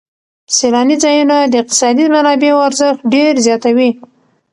سیلاني 0.55 0.95
ځایونه 1.03 1.35
د 1.45 1.53
اقتصادي 1.61 2.05
منابعو 2.13 2.65
ارزښت 2.67 2.99
ډېر 3.13 3.33
زیاتوي. 3.45 3.89